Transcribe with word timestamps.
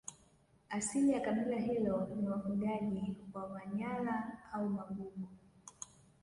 Asili 0.69 1.11
ya 1.11 1.19
kabila 1.21 1.57
hilo 1.57 2.07
ni 2.15 2.27
wafugaji 2.29 3.15
wa 3.33 3.49
Manyara 3.49 4.39
au 4.53 4.69
Magugu 4.69 5.27